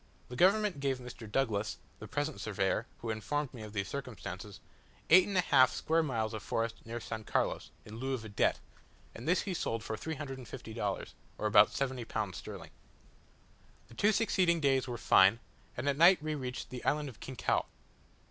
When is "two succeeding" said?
13.93-14.59